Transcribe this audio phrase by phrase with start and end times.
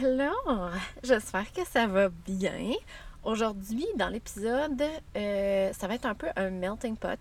[0.00, 0.30] Hello!
[1.02, 2.72] J'espère que ça va bien.
[3.24, 4.80] Aujourd'hui, dans l'épisode,
[5.16, 7.18] euh, ça va être un peu un melting pot.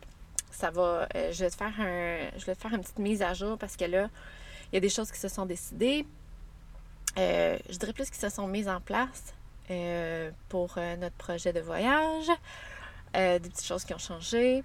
[0.51, 3.23] Ça va, euh, je vais te faire un, je vais te faire une petite mise
[3.23, 4.09] à jour parce que là,
[4.71, 6.05] il y a des choses qui se sont décidées.
[7.17, 9.33] Euh, je dirais plus qui se sont mises en place
[10.49, 12.27] pour notre projet de voyage.
[13.13, 14.63] des petites choses qui ont changé.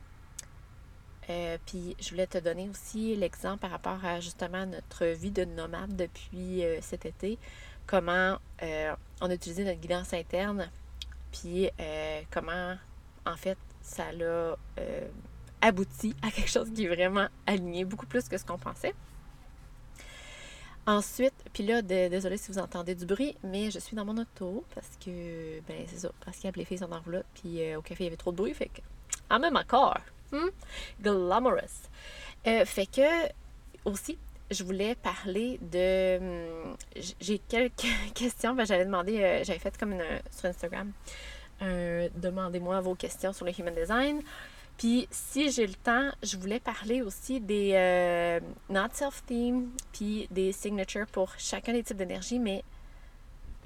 [1.67, 5.97] puis je voulais te donner aussi l'exemple par rapport à justement notre vie de nomade
[5.97, 7.39] depuis cet été.
[7.93, 8.39] Comment
[9.21, 10.71] on a utilisé notre guidance interne
[11.33, 12.77] puis euh, comment,
[13.27, 15.09] en fait, ça l'a euh,
[15.61, 18.95] abouti à quelque chose qui est vraiment aligné, beaucoup plus que ce qu'on pensait.
[20.87, 24.65] Ensuite, puis là, désolé si vous entendez du bruit, mais je suis dans mon auto
[24.75, 27.79] parce que, ben c'est ça, parce qu'il y a les filles dans roulotte, puis euh,
[27.79, 28.81] au café, il y avait trop de bruit, fait que,
[29.31, 30.01] en même encore,
[30.33, 30.49] hmm?
[31.01, 31.89] glamorous.
[32.45, 33.29] fait que,
[33.85, 34.19] aussi,
[34.53, 36.19] je voulais parler de.
[36.19, 36.77] Hmm,
[37.21, 38.55] j'ai quelques questions.
[38.55, 40.93] Ben, j'avais demandé, euh, j'avais fait comme une, sur Instagram,
[41.61, 44.23] demandez-moi vos questions sur le human design.
[44.79, 50.53] Puis si j'ai le temps, je voulais parler aussi des euh, not self-theme, puis des
[50.53, 52.65] signatures pour chacun des types d'énergie, mais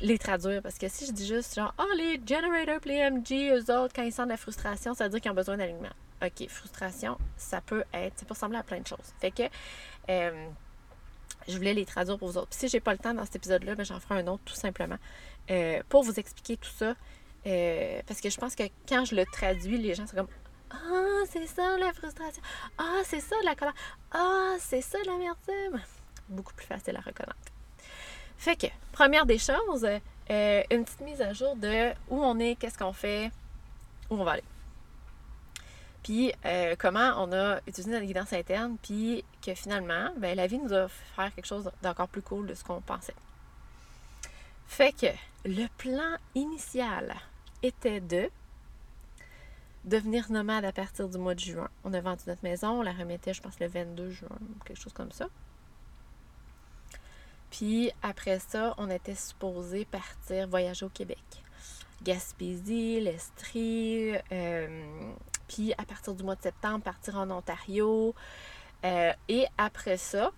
[0.01, 0.62] les traduire.
[0.62, 4.03] Parce que si je dis juste genre, oh, les generators, les MG, eux autres, quand
[4.03, 5.89] ils sentent la frustration, ça veut dire qu'ils ont besoin d'alignement.
[6.23, 9.14] OK, frustration, ça peut être, ça peut ressembler à plein de choses.
[9.20, 9.42] Fait que,
[10.11, 10.48] euh,
[11.48, 12.48] je voulais les traduire pour vous autres.
[12.48, 14.55] Puis si j'ai pas le temps dans cet épisode-là, ben j'en ferai un autre tout
[14.55, 14.98] simplement
[15.50, 16.94] euh, pour vous expliquer tout ça.
[17.47, 20.28] Euh, parce que je pense que quand je le traduis, les gens sont comme
[20.70, 22.42] Ah, c'est ça la frustration.
[22.78, 23.74] Ah, c'est ça la colère.
[24.12, 25.80] Ah, c'est ça l'amertume.
[26.28, 27.36] Beaucoup plus facile à reconnaître.
[28.39, 29.86] Fait que, première des choses,
[30.30, 33.30] euh, une petite mise à jour de où on est, qu'est-ce qu'on fait,
[34.11, 34.42] où on va aller
[36.06, 40.58] puis euh, comment on a utilisé notre guidance interne, puis que finalement, ben, la vie
[40.58, 43.17] nous a fait faire quelque chose d'encore plus cool de ce qu'on pensait.
[44.68, 45.08] Fait que
[45.44, 47.12] le plan initial
[47.64, 48.30] était de
[49.83, 51.68] devenir nomade à partir du mois de juin.
[51.83, 54.28] On a vendu notre maison, on la remettait, je pense, le 22 juin,
[54.64, 55.27] quelque chose comme ça.
[57.50, 61.18] Puis après ça, on était supposé partir voyager au Québec.
[62.05, 65.12] Gaspésie, l'Estrie, euh,
[65.48, 68.14] puis à partir du mois de septembre, partir en Ontario.
[68.84, 70.30] Euh, et après ça,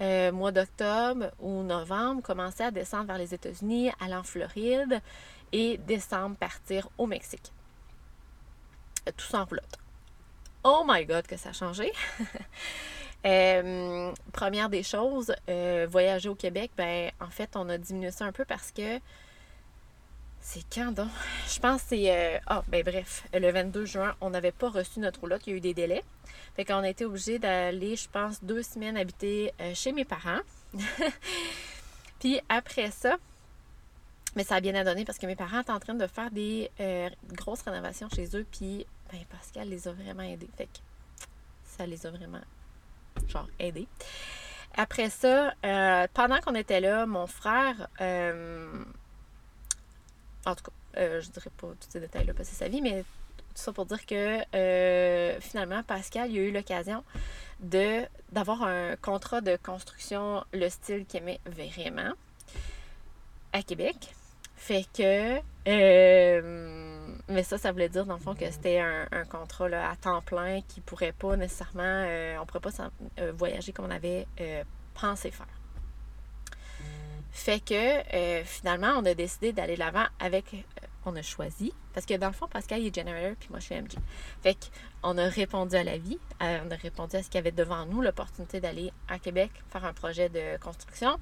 [0.00, 5.00] euh, mois d'octobre ou novembre, commencer à descendre vers les États-Unis, aller en Floride
[5.52, 7.52] et décembre, partir au Mexique.
[9.08, 9.46] Euh, tout ça.
[10.64, 11.92] Oh my God, que ça a changé!
[14.32, 15.34] première des choses,
[15.88, 19.00] voyager au Québec, ben en fait, on a diminué ça un peu parce que
[20.46, 21.10] c'est quand donc?
[21.48, 22.10] Je pense que c'est.
[22.10, 25.52] Euh, ah, ben bref, le 22 juin, on n'avait pas reçu notre roulotte, il y
[25.54, 26.04] a eu des délais.
[26.54, 30.38] Fait qu'on a été obligé d'aller, je pense, deux semaines habiter euh, chez mes parents.
[32.20, 33.16] puis après ça,
[34.36, 36.70] mais ça a bien donné parce que mes parents étaient en train de faire des
[36.78, 40.48] euh, grosses rénovations chez eux, puis ben, Pascal les a vraiment aidés.
[40.56, 40.78] Fait que
[41.64, 42.40] ça les a vraiment,
[43.26, 43.88] genre, aidés.
[44.76, 45.54] Après ça,
[46.14, 47.88] pendant qu'on était là, mon frère
[50.46, 52.80] en tout cas, euh, je dirais pas tous ces détails-là parce que c'est sa vie,
[52.80, 57.02] mais tout ça pour dire que euh, finalement, Pascal, il a eu l'occasion
[57.60, 62.12] d'avoir un contrat de construction, le style qu'il aimait vraiment,
[63.52, 64.14] à Québec.
[64.56, 65.40] Fait que.
[65.68, 70.22] Euh, mais ça, ça voulait dire, dans le fond, que c'était un, contrat à temps
[70.22, 72.06] plein qui pourrait pas nécessairement.
[72.40, 72.90] on pourrait pas
[73.32, 74.26] voyager comme on avait
[74.94, 75.55] pensé faire.
[77.36, 80.54] Fait que euh, finalement, on a décidé d'aller l'avant avec.
[80.54, 81.72] Euh, on a choisi.
[81.92, 83.92] Parce que dans le fond, Pascal il est generator, puis moi je suis MG.
[84.42, 84.56] Fait
[85.02, 86.18] qu'on a répondu à la vie.
[86.42, 89.50] Euh, on a répondu à ce qu'il y avait devant nous, l'opportunité d'aller à Québec
[89.68, 91.18] faire un projet de construction.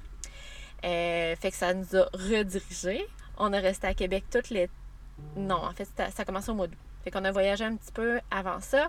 [0.83, 3.05] fait que ça nous a redirigés.
[3.37, 4.71] On a resté à Québec toutes les.
[5.37, 6.79] Non, en fait, ça a commencé au mois d'août.
[7.03, 8.89] Fait qu'on a voyagé un petit peu avant ça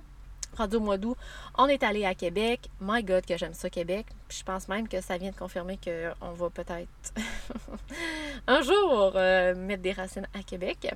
[0.56, 1.18] rendu au mois d'août,
[1.57, 2.69] on est allé à Québec.
[2.81, 4.06] My God, que j'aime ça, Québec.
[4.28, 6.90] Puis je pense même que ça vient de confirmer qu'on va peut-être
[8.48, 10.94] un jour euh, mettre des racines à Québec.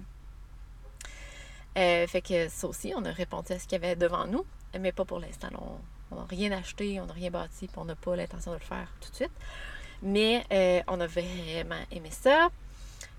[1.78, 4.46] Euh, fait que ça aussi, on a répondu à ce qu'il y avait devant nous,
[4.80, 5.50] mais pas pour l'instant.
[6.12, 8.64] On n'a rien acheté, on n'a rien bâti, puis on n'a pas l'intention de le
[8.64, 9.32] faire tout de suite.
[10.02, 12.50] Mais euh, on a vraiment aimé ça.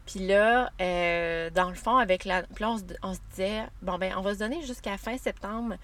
[0.06, 0.70] Puis là,
[1.50, 2.42] dans le fond, avec la.
[2.42, 5.76] Puis on se, on se disait, bon, ben, on va se donner jusqu'à fin septembre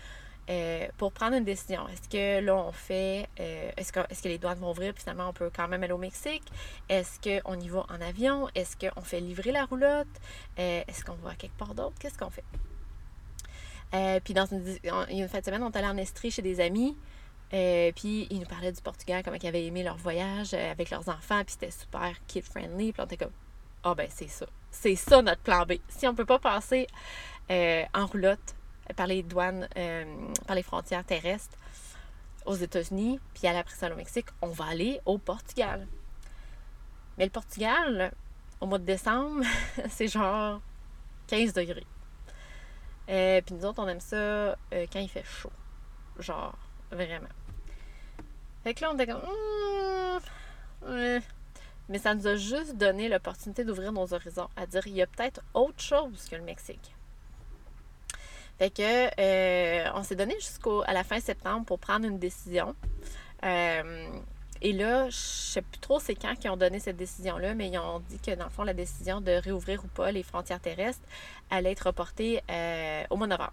[0.48, 1.88] euh, pour prendre une décision.
[1.88, 3.28] Est-ce que là, on fait.
[3.40, 5.98] Euh, est-ce, que, les douanes vont ouvrir, puis finalement, on peut quand même aller au
[5.98, 6.44] Mexique?
[6.88, 8.48] Est-ce qu'on y va en avion?
[8.54, 10.06] Est-ce qu'on fait livrer la roulotte?
[10.58, 11.96] Euh, est-ce qu'on va à quelque part d'autre?
[11.98, 12.44] Qu'est-ce qu'on fait?
[14.25, 14.62] puis dans une,
[15.10, 16.94] une fin de semaine, on est allé en Estrie chez des amis.
[17.48, 21.43] Puis ils nous parlaient du Portugal, comment ils avaient aimé leur voyage avec leurs enfants,
[21.44, 22.93] puis c'était super kid-friendly.
[22.93, 23.32] Puis on était comme,
[23.84, 24.44] ah ben c'est ça.
[24.70, 25.75] C'est ça notre plan B.
[25.88, 26.88] Si on peut pas passer
[27.48, 28.56] en roulotte
[28.94, 29.69] par les douanes,
[30.47, 31.56] par les frontières terrestres
[32.44, 35.87] aux États-Unis, puis aller après ça au Mexique, on va aller au Portugal.
[37.19, 38.12] Mais le Portugal,
[38.61, 39.43] au mois de décembre,
[39.88, 40.61] c'est genre
[41.27, 41.87] 15 degrés.
[43.06, 45.50] puis nous autres, on aime ça quand il fait chaud.
[46.19, 46.56] Genre,
[46.91, 47.29] Vraiment.
[48.62, 49.23] Fait que là, on était comme.
[50.87, 51.19] Hmm,
[51.89, 55.06] Mais ça nous a juste donné l'opportunité d'ouvrir nos horizons, à dire il y a
[55.06, 56.95] peut-être autre chose que le Mexique.
[58.58, 62.75] Fait que euh, on s'est donné jusqu'à la fin septembre pour prendre une décision.
[63.44, 64.08] Euh,
[64.62, 67.79] et là, je sais plus trop c'est quand qu'ils ont donné cette décision-là, mais ils
[67.79, 71.05] ont dit que dans le fond, la décision de réouvrir ou pas les frontières terrestres
[71.50, 73.53] allait être reportée euh, au mois de novembre.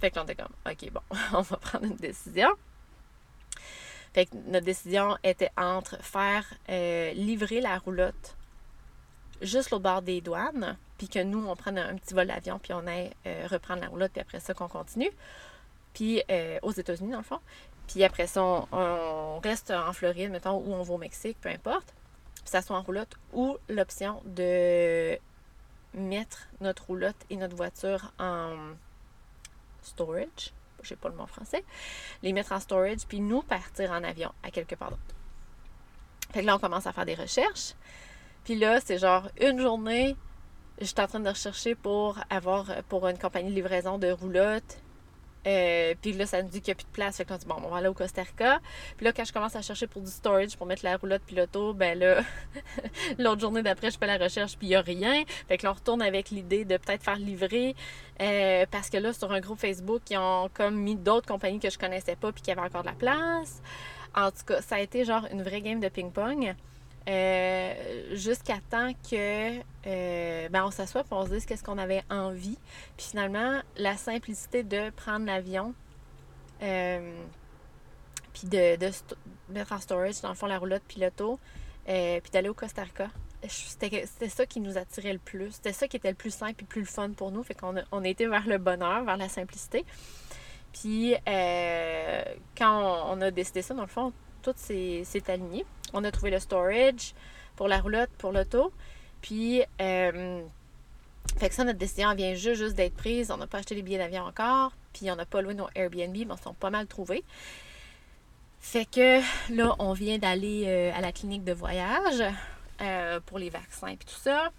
[0.00, 1.00] Fait que on était comme, OK, bon,
[1.32, 2.48] on va prendre une décision.
[4.12, 8.36] Fait que notre décision était entre faire livrer la roulotte
[9.44, 12.72] juste au bord des douanes, puis que nous, on prenne un, petit vol d'avion, puis
[12.72, 15.10] on aille euh, reprendre la roulotte, puis après ça, qu'on continue.
[15.92, 17.40] Puis euh, aux États-Unis, dans le fond.
[17.86, 21.94] Puis après ça, on, reste en Floride, mettons, ou on va au Mexique, peu importe.
[22.36, 25.18] Puis ça soit en roulotte, ou l'option de
[25.94, 28.56] mettre notre roulotte et notre voiture en
[29.82, 30.52] storage
[30.84, 31.64] je sais pas le mot français,
[32.22, 35.02] les mettre en storage, puis nous partir en avion à quelque part d'autre.
[36.32, 37.74] Fait que là, on commence à faire des recherches.
[38.44, 40.16] Puis là, c'est genre une journée,
[40.80, 44.78] je suis en train de rechercher pour avoir pour une compagnie de livraison de roulottes
[45.46, 47.16] euh, puis là, ça nous dit qu'il n'y a plus de place.
[47.16, 48.60] Fait que là, on dit, bon, on va aller au Costa Rica.
[48.96, 51.36] Puis là, quand je commence à chercher pour du storage, pour mettre la roulotte puis
[51.36, 52.22] l'auto, ben là,
[53.18, 55.24] l'autre journée d'après, je fais la recherche puis il n'y a rien.
[55.48, 57.74] Fait que là, on retourne avec l'idée de peut-être faire livrer.
[58.20, 61.70] Euh, parce que là, sur un groupe Facebook, ils ont comme mis d'autres compagnies que
[61.70, 63.60] je connaissais pas puis qui avaient encore de la place.
[64.14, 66.54] En tout cas, ça a été genre une vraie game de ping-pong.
[67.06, 72.02] Euh, jusqu'à temps que euh, ben on s'assoit et on se dise qu'est-ce qu'on avait
[72.08, 72.58] envie.
[72.96, 75.74] Puis finalement, la simplicité de prendre l'avion,
[76.62, 77.22] euh,
[78.32, 78.78] puis de,
[79.50, 81.38] mettre en storage, dans le fond, la roulotte puis l'auto,
[81.84, 83.10] puis d'aller au Costa Rica.
[83.46, 85.52] C'était ça qui nous attirait le plus.
[85.52, 87.42] C'était ça qui était le plus simple et plus le fun pour nous.
[87.42, 89.84] Fait qu'on on été vers le bonheur, vers la simplicité.
[90.72, 91.14] Puis
[92.56, 95.66] quand on, a décidé ça, dans le fond, tout s'est aligné.
[95.94, 97.14] On a trouvé le storage
[97.56, 98.72] pour la roulotte, pour l'auto.
[99.22, 100.42] Puis, euh,
[101.38, 103.30] fait que ça, notre décision vient juste, d'être prise.
[103.30, 104.72] On n'a pas acheté les billets d'avion encore.
[104.92, 107.24] Puis, on n'a pas loué nos Airbnb, mais on sont pas mal trouvés.
[108.60, 109.20] Fait que
[109.54, 112.22] là, on vient d'aller euh, à la clinique de voyage
[112.80, 114.50] euh, pour les vaccins et tout ça.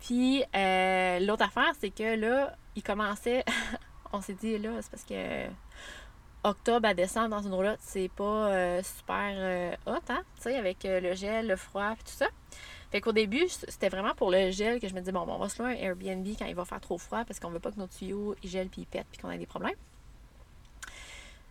[0.00, 3.44] Puis, l'autre affaire, c'est que là, il commençait.
[4.12, 5.46] on s'est dit, là, c'est parce que
[6.46, 10.22] octobre à décembre dans une roulotte, c'est pas euh, super euh, hot, hein?
[10.36, 12.28] Tu sais, avec euh, le gel, le froid, et tout ça.
[12.92, 15.48] Fait qu'au début, c'était vraiment pour le gel que je me disais, bon, on va
[15.48, 17.80] se louer un Airbnb quand il va faire trop froid parce qu'on veut pas que
[17.80, 19.74] nos tuyaux ils gèlent puis ils pètent puis qu'on ait des problèmes.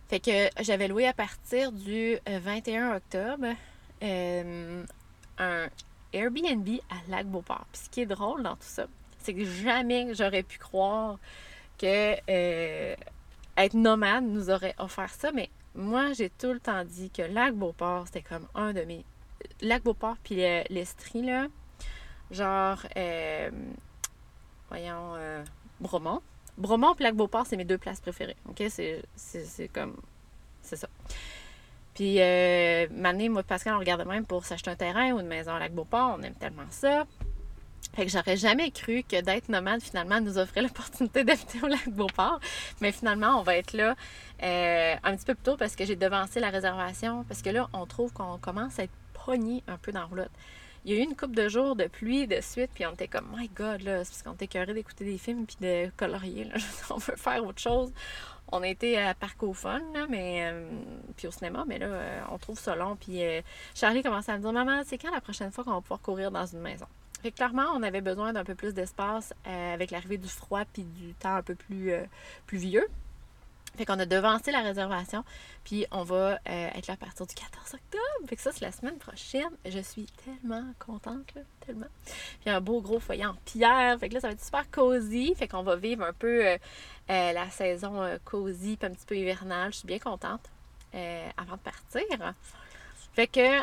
[0.08, 3.48] Fait que j'avais loué à partir du 21 octobre
[4.00, 5.68] un
[6.12, 7.66] Airbnb à Lac-Beauport.
[7.70, 8.86] Puis ce qui est drôle dans tout ça,
[9.18, 11.18] c'est que jamais j'aurais pu croire
[11.76, 12.14] que
[13.56, 18.06] être nomade nous aurait offert ça, mais moi, j'ai tout le temps dit que Lac-Beauport,
[18.06, 19.04] c'était comme un de mes.
[19.60, 20.36] Lac-Beauport puis
[20.70, 21.48] l'Estrie, là.
[22.30, 23.50] Genre, euh,
[24.68, 25.44] voyons, euh,
[25.80, 26.22] Bromont.
[26.56, 28.36] Bromont puis Lac-Beauport, c'est mes deux places préférées.
[28.48, 28.62] OK?
[28.68, 29.96] C'est comme.
[30.62, 30.88] C'est ça.
[31.94, 35.58] Puis, euh, moi, Pascal, on regardait même pour s'acheter un terrain ou une maison à
[35.58, 36.16] Lac-Beauport.
[36.18, 37.06] On aime tellement ça.
[37.96, 41.88] Fait que j'aurais jamais cru que d'être nomade, finalement, nous offrait l'opportunité d'habiter au lac
[41.88, 42.40] Beauport.
[42.82, 43.96] Mais finalement, on va être là
[44.42, 47.24] euh, un petit peu plus tôt parce que j'ai devancé la réservation.
[47.24, 48.92] Parce que là, on trouve qu'on commence à être
[49.24, 50.30] pogné un peu dans la roulotte.
[50.84, 53.08] Il y a eu une couple de jours de pluie de suite, puis on était
[53.08, 56.48] comme, my God, là, c'est parce qu'on était cœuré d'écouter des films puis de colorier.
[56.90, 57.92] On veut faire autre chose.
[58.52, 60.68] On été à Parc là, mais, euh,
[61.16, 62.94] puis au cinéma, mais là, euh, on trouve ça long.
[62.94, 63.20] Puis
[63.74, 66.30] Charlie commence à me dire, maman, c'est quand la prochaine fois qu'on va pouvoir courir
[66.30, 66.86] dans une maison?
[67.22, 70.82] Fait clairement, on avait besoin d'un peu plus d'espace euh, avec l'arrivée du froid puis
[70.82, 72.04] du temps un peu plus, euh,
[72.46, 72.86] plus vieux.
[73.76, 75.22] Fait qu'on a devancé la réservation,
[75.62, 78.26] puis on va euh, être là à partir du 14 octobre.
[78.26, 79.50] Fait que ça, c'est la semaine prochaine.
[79.66, 81.86] Je suis tellement contente, là, tellement.
[82.40, 83.98] Puis un beau gros foyer en pierre.
[83.98, 85.34] Fait que là, ça va être super cosy.
[85.34, 86.56] Fait qu'on va vivre un peu
[87.08, 89.72] la saison cosy, puis un petit peu hivernale.
[89.72, 90.48] Je suis bien contente
[91.36, 92.34] avant de partir.
[93.12, 93.60] Fait que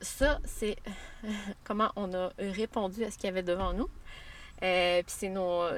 [0.00, 0.76] ça, c'est
[1.64, 3.88] comment on a répondu à ce qu'il y avait devant nous.
[4.62, 5.28] Euh, puis c'est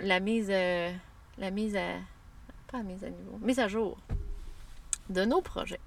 [0.02, 0.92] la mise, euh,
[1.38, 1.94] la mise à,
[2.70, 3.98] pas mise à niveau, mise à jour
[5.10, 5.80] de nos projets.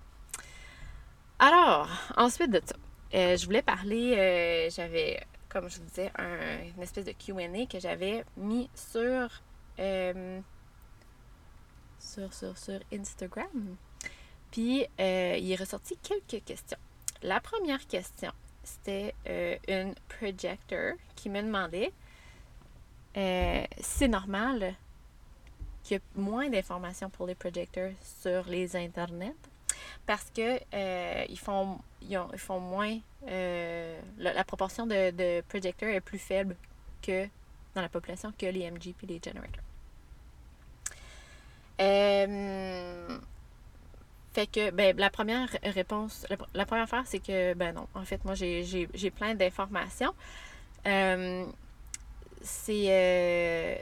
[1.39, 2.75] Alors, ensuite de ça,
[3.13, 7.79] euh, je voulais parler, j'avais, comme je vous disais, un- une espèce de QA que
[7.79, 9.29] j'avais mis sur,
[11.99, 13.75] sur, sur, sur Instagram.
[14.51, 16.77] Puis, il est ressorti quelques questions.
[17.23, 18.31] La première question,
[18.63, 21.91] c'était euh, une projector qui me demandait
[23.17, 24.73] euh, c'est normal
[25.83, 29.35] qu'il y ait moins d'informations pour les projecteurs sur les internets?
[30.05, 32.97] Parce que euh, ils font ils, ont- ils font moins
[34.17, 36.55] la, proportion de, de projecteurs est plus faible
[37.01, 37.27] que
[37.75, 39.63] dans la population que les MG puis les generators.
[44.33, 47.87] Fait que ben, la première réponse, la, première affaire, c'est que ben non.
[47.93, 50.13] En fait, moi j'ai- plein d'informations.
[50.87, 51.45] Euh,
[52.41, 53.75] c'est euh,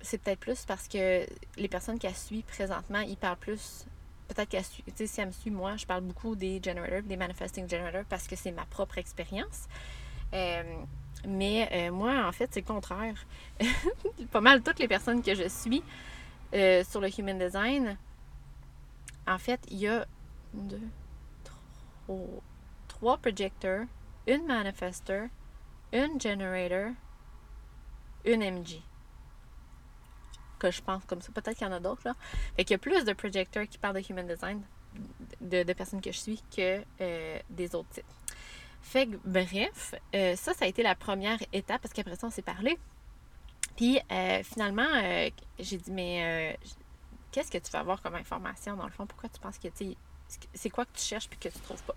[0.00, 1.24] c'est peut-être plus parce que
[1.56, 3.86] les personnes qu'elle suit présentement, ils parlent plus.
[4.26, 4.82] Peut-être qu'elle suit.
[4.88, 8.04] Tu sais, si elle me suit, moi, je parle beaucoup des generators, des manifesting generators,
[8.08, 9.68] parce que c'est ma propre expérience.
[10.34, 10.62] Euh,
[11.28, 13.14] mais moi, en fait, c'est le contraire.
[14.32, 15.82] Pas mal toutes les personnes que je suis
[16.84, 17.96] sur le Human Design,
[19.26, 20.06] en fait, il y a
[20.54, 20.88] deux,
[21.44, 22.42] trois,
[22.88, 23.86] trois projecteurs,
[24.26, 25.28] une manifesteur,
[25.92, 26.92] une generator,
[28.24, 28.82] une MG.
[30.58, 31.32] Que je pense comme ça.
[31.32, 32.14] Peut-être qu'il y en a d'autres, là.
[32.56, 34.62] Fait qu'il y a plus de projecteurs qui parlent de Human Design,
[35.40, 38.04] de, personnes que je suis, que euh, des autres types.
[38.80, 42.30] Fait que, bref, euh, ça, ça a été la première étape, parce qu'après ça, on
[42.30, 42.78] s'est parlé.
[43.76, 44.88] Puis, euh, finalement,
[45.58, 46.58] j'ai dit, mais
[47.32, 49.06] qu'est-ce que tu vas avoir comme information, dans le fond?
[49.06, 49.96] Pourquoi tu penses que, tu
[50.54, 51.96] c'est quoi que tu cherches puis que tu trouves pas?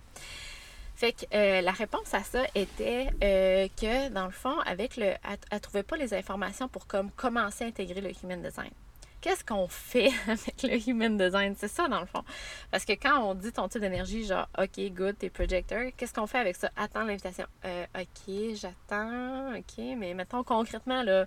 [0.96, 5.06] Fait que euh, la réponse à ça était euh, que, dans le fond, avec le.
[5.08, 8.72] Elle, elle trouvait pas les informations pour comme commencer à intégrer le human design.
[9.20, 11.54] Qu'est-ce qu'on fait avec le human design?
[11.58, 12.24] C'est ça, dans le fond.
[12.72, 16.28] Parce que quand on dit ton type d'énergie, genre, OK, good, t'es projecteur, qu'est-ce qu'on
[16.28, 16.70] fait avec ça?
[16.78, 17.46] Attends l'invitation.
[17.66, 21.26] Euh, OK, j'attends, OK, mais mettons concrètement, là,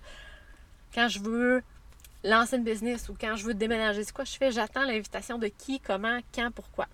[0.95, 1.61] quand je veux
[2.23, 4.51] lancer une business ou quand je veux déménager, c'est quoi je fais?
[4.51, 6.87] J'attends l'invitation de qui, comment, quand, pourquoi.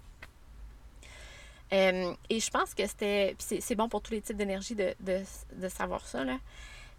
[1.73, 3.35] Euh, et je pense que c'était.
[3.39, 5.21] C'est bon pour tous les types d'énergie de, de,
[5.55, 6.23] de savoir ça.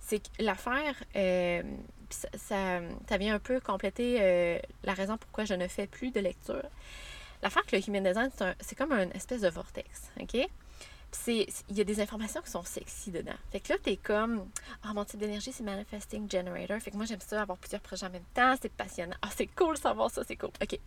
[0.00, 1.62] C'est que l'affaire, euh,
[2.11, 6.21] ça, ça, vient un peu compléter euh, la raison pourquoi je ne fais plus de
[6.21, 6.62] lecture.
[7.42, 8.30] L'affaire que le Human Design,
[8.61, 10.11] c'est comme une espèce de vortex.
[10.21, 10.49] OK?
[11.12, 13.36] C'est- il y a des informations qui sont sexy dedans.
[13.50, 14.48] Fait que là, t'es comme,
[14.82, 16.78] ah, mon type d'énergie, c'est Manifesting Generator.
[16.80, 18.54] Fait que moi, j'aime ça, avoir plusieurs projets en même temps.
[18.60, 19.16] C'est passionnant.
[19.22, 20.50] Ah, c'est cool savoir ça, c'est cool.
[20.62, 20.78] OK.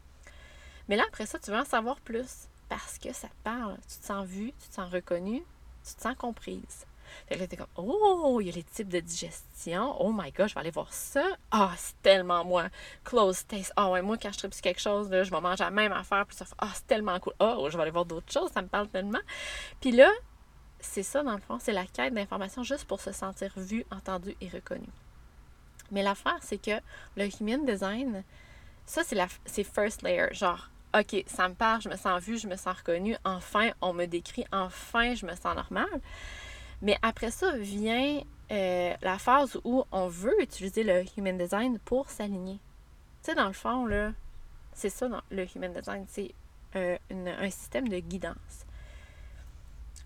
[0.88, 3.78] Mais là, après ça, tu veux en savoir plus parce que ça te parle.
[3.88, 5.44] Tu te sens vu, tu te sens reconnu,
[5.88, 6.86] tu te sens comprise.
[7.28, 9.96] Fait que là, t'es comme, oh, il y a les types de digestion.
[10.00, 11.24] Oh my god, je vais aller voir ça.
[11.52, 12.70] Ah, c'est tellement moi.
[13.04, 13.74] Close taste.
[13.76, 16.26] Ah ouais, moi, quand je tripe quelque chose, là, je vais manger la même affaire.
[16.26, 17.34] Puis ça fait, ah, c'est tellement cool.
[17.40, 18.52] Oh, je vais aller voir d'autres choses.
[18.52, 19.20] Ça me parle tellement.
[19.82, 20.10] Puis là,
[20.80, 21.58] c'est ça, dans le fond.
[21.60, 24.88] C'est la quête d'information juste pour se sentir vu, entendu et reconnu.
[25.92, 26.80] Mais l'affaire, c'est que
[27.16, 28.24] le human design,
[28.86, 30.28] ça, c'est la c'est first layer.
[30.32, 33.16] Genre, OK, ça me parle, je me sens vue, je me sens reconnue.
[33.24, 34.46] Enfin, on me décrit.
[34.52, 36.02] Enfin, je me sens normale.
[36.82, 38.22] Mais après ça vient
[38.52, 42.60] euh, la phase où on veut utiliser le human design pour s'aligner.
[43.22, 44.12] Tu sais, dans le fond, là,
[44.74, 46.34] c'est ça, le human design, c'est
[46.76, 48.66] euh, un système de guidance.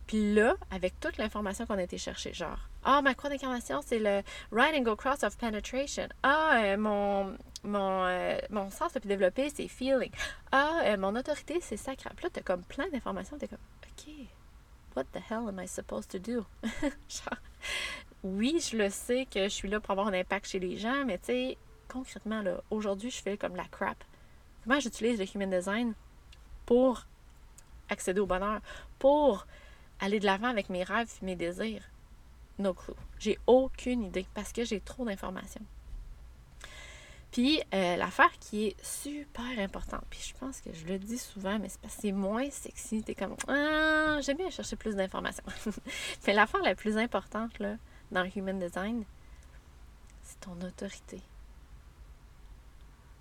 [0.08, 4.00] Puis là, avec toute l'information qu'on a été chercher, genre, ah, ma croix d'incarnation, c'est
[4.00, 6.10] le right angle cross of penetration.
[6.24, 10.12] Ah, euh, mon, mon, mon sens le plus développé, c'est feeling.
[10.52, 12.14] Ah, mon autorité, c'est sacral.
[12.18, 13.38] Puis là, t'as comme plein d'informations.
[13.38, 14.14] T'es comme, OK,
[14.96, 16.46] what the hell am I supposed to do?
[18.24, 21.04] Oui, je le sais que je suis là pour avoir un impact chez les gens,
[21.06, 21.58] mais tu sais,
[21.90, 24.02] concrètement, là, aujourd'hui, je fais comme la crap.
[24.64, 25.94] Comment j'utilise le human design
[26.66, 27.06] pour
[27.90, 28.62] accéder au bonheur,
[28.98, 29.46] pour
[30.00, 31.84] aller de l'avant avec mes rêves mes désirs?
[32.60, 32.96] No clue.
[33.20, 35.66] J'ai aucune idée parce que j'ai trop d'informations.
[37.34, 41.58] Puis, euh, l'affaire qui est super importante, puis je pense que je le dis souvent,
[41.58, 43.02] mais c'est parce que c'est moins sexy.
[43.02, 45.44] T'es comme, ah, j'aime bien chercher plus d'informations.
[46.28, 47.78] mais l'affaire la plus importante, là,
[48.12, 49.04] dans Human Design,
[50.22, 51.22] c'est ton autorité.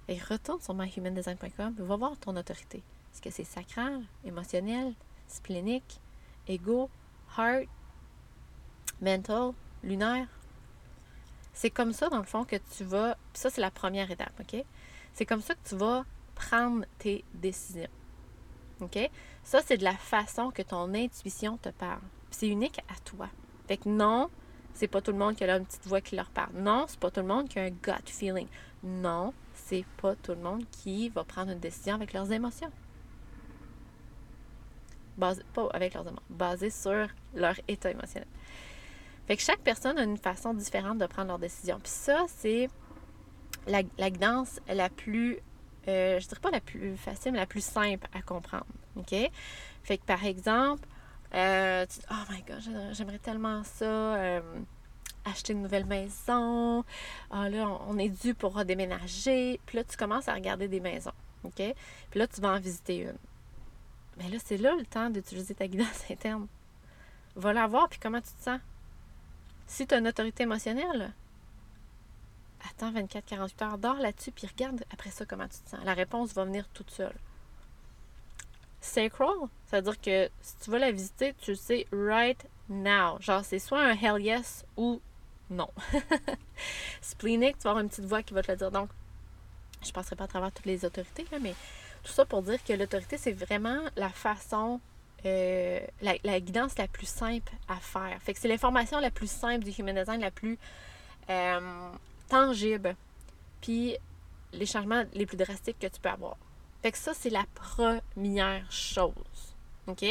[0.09, 2.83] Et retourne sur myhumandesign.com et va voir ton autorité.
[3.15, 4.93] Est-ce que c'est sacral, émotionnel,
[5.27, 6.03] splénique,
[6.49, 6.91] ego,
[7.39, 7.67] heart,
[9.01, 9.53] mental,
[9.83, 10.29] lunaire?
[11.53, 13.17] C'est comme ça, dans le fond, que tu vas.
[13.35, 14.65] ça, c'est la première étape, OK?
[15.13, 16.05] C'est comme ça que tu vas
[16.35, 17.91] prendre tes décisions.
[18.81, 19.11] OK?
[19.45, 22.01] Ça, c'est de la façon que ton intuition te parle.
[22.31, 23.29] C'est unique à toi.
[23.69, 24.31] Fait que non,
[24.75, 26.55] c'est pas tout le monde qui a une petite voix qui leur parle.
[26.55, 28.49] Non, c'est pas tout le monde qui a un gut feeling.
[28.83, 32.71] Non, c'est pas tout le monde qui va prendre une décision avec leurs émotions.
[35.17, 38.29] basé, pas avec leurs émotions, basé sur leur état émotionnel.
[39.27, 41.79] Fait que chaque personne a une façon différente de prendre leurs décisions.
[41.81, 42.69] Puis ça, c'est
[43.67, 45.39] la, la guidance la plus,
[45.89, 48.67] euh, je dirais pas la plus facile, mais la plus simple à comprendre.
[48.97, 49.15] OK?
[49.85, 50.87] Fait que par exemple,
[51.35, 53.85] euh, tu dis, oh my god, j'aimerais tellement ça.
[53.85, 54.41] Euh,
[55.25, 56.85] acheter une nouvelle maison.
[57.31, 59.61] Ah là, on est dû pour redéménager.
[59.67, 61.13] Puis là, tu commences à regarder des maisons.
[61.45, 61.55] OK?
[62.11, 63.19] Puis là, tu vas en visiter une.
[64.19, 66.47] Mais là, c'est là le temps d'utiliser ta guidance interne.
[67.35, 68.61] Va la voir, puis comment tu te sens?
[69.73, 71.15] Si tu as une autorité émotionnelle,
[72.69, 75.81] attends 24-48 heures, dors là-dessus, puis regarde après ça comment tu te sens.
[75.83, 77.15] La réponse va venir toute seule.
[78.83, 79.35] Sacral,
[79.71, 83.19] ça veut dire que si tu vas la visiter, tu le sais right now.
[83.21, 85.01] Genre, c'est soit un hell yes ou
[85.49, 85.71] non.
[87.01, 88.71] Splenic, tu vas avoir une petite voix qui va te le dire.
[88.71, 88.91] Donc,
[89.81, 91.55] je ne passerai pas à travers toutes les autorités, mais
[92.03, 94.83] tout ça pour dire que l'autorité, c'est vraiment la façon,
[95.25, 98.19] euh, la, guidance la plus simple à faire.
[98.35, 100.59] C'est l'information la plus simple du human design, la plus
[101.31, 101.91] euh,
[102.29, 102.97] tangible,
[103.61, 103.97] puis
[104.53, 106.37] les changements les plus drastiques que tu peux avoir.
[106.83, 109.13] Fait que ça, c'est la première chose.
[109.87, 110.05] OK?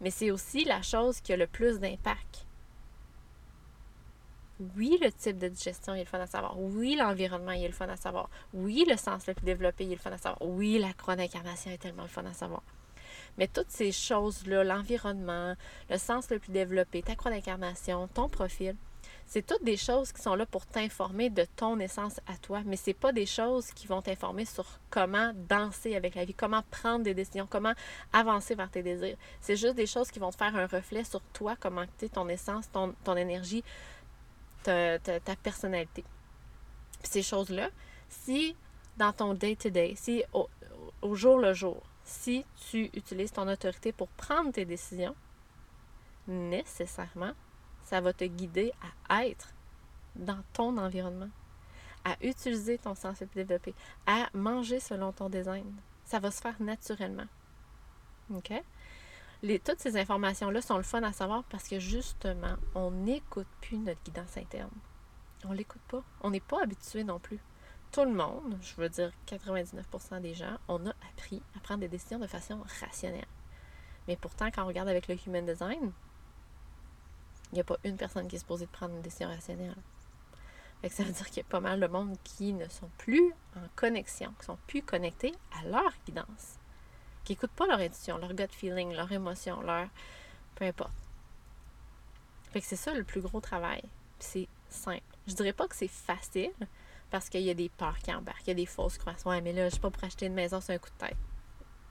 [0.00, 2.46] Mais c'est aussi la chose qui a le plus d'impact.
[4.76, 6.58] Oui, le type de digestion, il est le fun à savoir.
[6.58, 8.28] Oui, l'environnement, il est le fun à savoir.
[8.54, 10.40] Oui, le sens le plus développé, il est le fun à savoir.
[10.42, 12.62] Oui, la croix d'incarnation est tellement le fun à savoir.
[13.38, 15.54] Mais toutes ces choses-là, l'environnement,
[15.88, 18.76] le sens le plus développé, ta croix d'incarnation, ton profil,
[19.26, 22.76] c'est toutes des choses qui sont là pour t'informer de ton essence à toi, mais
[22.76, 27.04] c'est pas des choses qui vont t'informer sur comment danser avec la vie, comment prendre
[27.04, 27.72] des décisions, comment
[28.12, 29.16] avancer vers tes désirs.
[29.40, 32.28] C'est juste des choses qui vont te faire un reflet sur toi, comment tu ton
[32.28, 33.64] essence, ton, ton énergie,
[34.62, 34.98] ta,
[35.42, 36.04] personnalité.
[37.02, 37.70] ces choses-là,
[38.08, 38.54] si
[38.96, 44.52] dans ton day-to-day, si au jour le jour, si tu utilises ton autorité pour prendre
[44.52, 45.14] tes décisions,
[46.26, 47.32] nécessairement,
[47.84, 48.72] ça va te guider
[49.08, 49.48] à être
[50.16, 51.30] dans ton environnement,
[52.04, 53.74] à utiliser ton sens développé,
[54.06, 55.72] à manger selon ton design.
[56.04, 57.26] Ça va se faire naturellement.
[58.34, 58.52] OK?
[59.64, 64.02] Toutes ces informations-là sont le fun à savoir parce que justement, on n'écoute plus notre
[64.04, 64.70] guidance interne.
[65.44, 66.02] On l'écoute pas.
[66.20, 67.40] On n'est pas habitué non plus.
[67.92, 71.88] Tout le monde, je veux dire 99% des gens, on a appris à prendre des
[71.88, 73.26] décisions de façon rationnelle.
[74.08, 75.92] Mais pourtant, quand on regarde avec le Human Design,
[77.52, 79.76] il n'y a pas une personne qui est supposée de prendre une décision rationnelle.
[80.80, 83.30] Fait ça veut dire qu'il y a pas mal de monde qui ne sont plus
[83.56, 86.58] en connexion, qui sont plus connectés à leur guidance,
[87.24, 89.88] qui n'écoutent pas leur intuition, leur gut feeling, leur émotion, leur.
[90.54, 90.94] peu importe.
[92.52, 93.82] Fait que c'est ça le plus gros travail.
[94.18, 95.02] c'est simple.
[95.26, 96.52] Je dirais pas que c'est facile
[97.12, 99.26] parce qu'il y a des peurs qui embarquent, il y a des fausses croyances.
[99.26, 101.16] Ouais, mais là, je suis pas pour acheter une maison, c'est un coup de tête.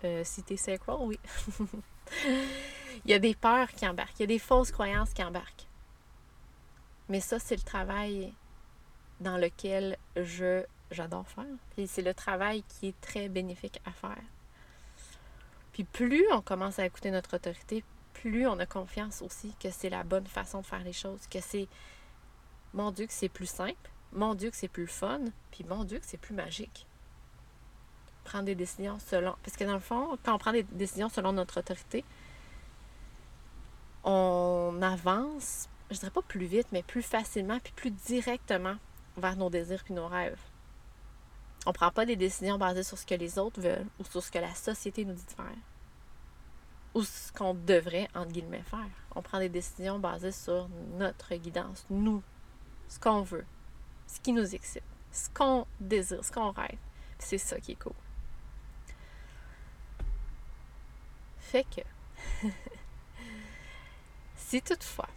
[0.03, 1.19] Euh, si t'es sacral, oui.
[3.05, 5.67] il y a des peurs qui embarquent, il y a des fausses croyances qui embarquent.
[7.07, 8.33] Mais ça, c'est le travail
[9.19, 11.45] dans lequel je j'adore faire.
[11.75, 14.23] Puis c'est le travail qui est très bénéfique à faire.
[15.71, 19.89] Puis plus on commence à écouter notre autorité, plus on a confiance aussi que c'est
[19.91, 21.67] la bonne façon de faire les choses, que c'est
[22.73, 25.21] mon Dieu que c'est plus simple, mon Dieu que c'est plus fun,
[25.51, 26.87] puis mon Dieu que c'est plus magique.
[28.23, 29.35] Prendre des décisions selon.
[29.43, 32.03] Parce que dans le fond, quand on prend des décisions selon notre autorité,
[34.03, 38.75] on avance, je dirais pas plus vite, mais plus facilement, puis plus directement
[39.17, 40.39] vers nos désirs puis nos rêves.
[41.65, 44.31] On prend pas des décisions basées sur ce que les autres veulent ou sur ce
[44.31, 45.57] que la société nous dit de faire.
[46.95, 48.89] Ou ce qu'on devrait, entre guillemets, faire.
[49.15, 52.23] On prend des décisions basées sur notre guidance, nous,
[52.87, 53.45] ce qu'on veut,
[54.11, 56.77] ce qui nous excite, ce qu'on désire, ce qu'on rêve.
[57.19, 57.93] C'est ça qui est cool.
[61.39, 62.47] Fait que
[64.35, 65.07] Si toutefois,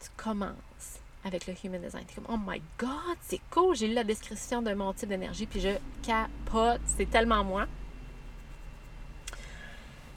[0.00, 3.86] tu commences avec le Human Design, tu es comme, oh my god, c'est cool, j'ai
[3.86, 7.66] lu la description de mon type d'énergie, puis je capote, c'est tellement moi.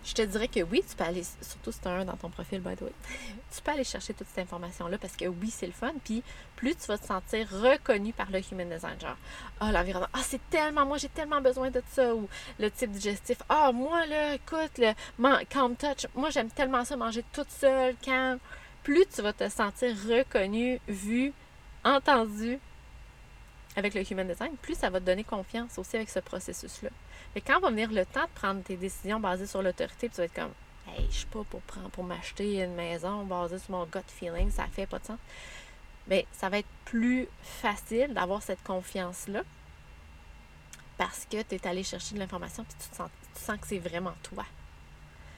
[0.06, 2.30] Je te dirais que oui, tu peux aller, surtout si tu as un dans ton
[2.30, 2.92] profil, by the way,
[3.56, 5.94] tu peux aller chercher toute cette information-là parce que oui, c'est le fun.
[6.04, 6.24] Puis
[6.58, 9.18] plus tu vas te sentir reconnu par le human design, genre,
[9.60, 12.28] ah, l'environnement, ah, c'est tellement, moi, j'ai tellement besoin de ça, ou
[12.60, 17.24] le type digestif, ah, moi, là, écoute, le calm touch, moi, j'aime tellement ça, manger
[17.32, 18.39] toute seule, calme.
[18.84, 21.32] Plus tu vas te sentir reconnu, vu,
[21.86, 22.60] entendu
[23.76, 26.89] avec le human design, plus ça va te donner confiance aussi avec ce processus-là.
[27.36, 30.26] Et quand va venir le temps de prendre tes décisions basées sur l'autorité, tu vas
[30.26, 30.52] être comme
[30.88, 34.67] Hey, je suis pas pour pour m'acheter une maison basée sur mon gut feeling, ça
[34.67, 35.19] fait pas de sens.
[36.08, 39.43] Mais ça va être plus facile d'avoir cette confiance-là
[40.98, 44.46] parce que tu es allé chercher de l'information et tu, sens, que c'est vraiment toi.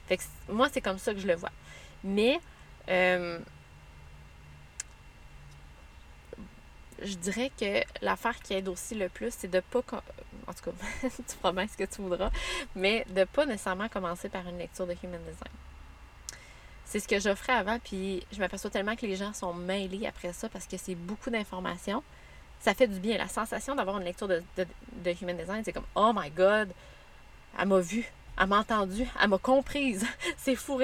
[0.06, 1.52] Fait que moi, c'est comme ça que je le vois.
[2.04, 2.40] Mais
[2.88, 3.38] euh,
[7.02, 9.82] je dirais que l'affaire qui aide aussi le plus, c'est de pas.
[10.48, 12.30] En tout cas, tu promets ce que tu voudras,
[12.74, 15.52] mais de pas nécessairement commencer par une lecture de Human Design.
[16.84, 20.32] C'est ce que j'offrais avant, puis je m'aperçois tellement que les gens sont mêlés après
[20.32, 22.02] ça parce que c'est beaucoup d'informations.
[22.60, 23.18] Ça fait du bien.
[23.18, 24.42] La sensation d'avoir une lecture de,
[25.20, 26.72] Human Design, c'est comme Oh my God,
[27.58, 30.06] elle m'a vu, elle m'a entendu, elle m'a comprise.
[30.36, 30.80] c'est fou,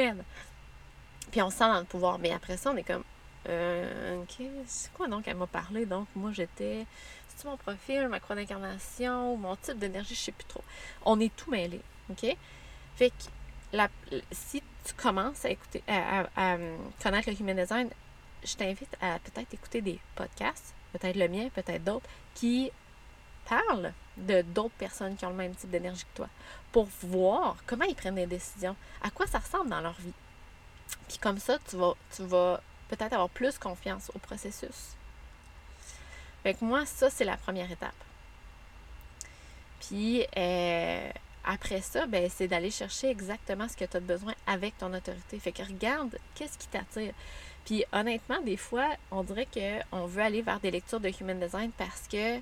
[1.31, 2.19] Puis on se sent dans le pouvoir.
[2.19, 3.05] Mais après ça, on est comme
[3.49, 5.87] euh, ok, c'est quoi donc elle m'a parlé?
[5.87, 6.87] Donc, moi, j'étais.
[7.45, 10.63] Mon profil, ma croix d'incarnation, mon type d'énergie, je sais plus trop.
[11.05, 12.37] On est tout mêlé, ok?
[12.95, 16.57] Fait que si tu commences à écouter, à,
[17.03, 17.91] connaître le human design,
[18.45, 22.71] je t'invite à peut-être écouter des podcasts, peut-être le mien, peut-être d'autres, qui
[23.49, 26.29] parlent de d'autres personnes qui ont le même type d'énergie que toi,
[26.71, 30.13] pour voir comment ils prennent des décisions, à quoi ça ressemble dans leur vie.
[31.09, 34.97] Puis comme ça, tu vas, tu vas peut-être avoir plus confiance au processus.
[36.43, 37.95] Fait que moi, ça, c'est la première étape.
[39.81, 41.11] Puis euh,
[41.45, 45.39] après ça, ben, c'est d'aller chercher exactement ce que tu as besoin avec ton autorité.
[45.39, 47.13] Fait que regarde qu'est-ce qui t'attire?
[47.65, 51.71] Puis honnêtement, des fois, on dirait qu'on veut aller vers des lectures de Human Design
[51.77, 52.39] parce que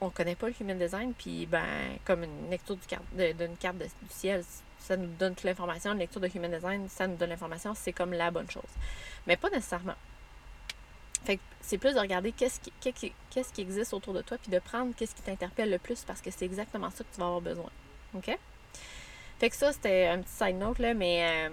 [0.00, 1.64] on connaît pas le Human Design, puis ben,
[2.04, 2.76] comme une lecture
[3.12, 4.44] d'une carte du ciel,
[4.80, 5.92] ça nous donne toute l'information.
[5.92, 8.62] Une lecture de Human Design, ça nous donne l'information, c'est comme la bonne chose.
[9.26, 9.94] Mais pas nécessairement.
[11.24, 12.72] Fait que c'est plus de regarder qu'est-ce qui,
[13.30, 16.20] qu'est-ce qui existe autour de toi, puis de prendre qu'est-ce qui t'interpelle le plus parce
[16.20, 17.70] que c'est exactement ça que tu vas avoir besoin.
[18.14, 18.38] OK?
[19.38, 21.48] Fait que ça, c'était un petit side note, là, mais.
[21.48, 21.50] Euh,